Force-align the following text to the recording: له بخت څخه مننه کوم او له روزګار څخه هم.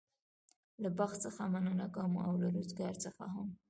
له 0.81 0.89
بخت 0.97 1.17
څخه 1.25 1.41
مننه 1.53 1.85
کوم 1.95 2.13
او 2.27 2.31
له 2.41 2.47
روزګار 2.55 2.93
څخه 3.05 3.23
هم. 3.33 3.49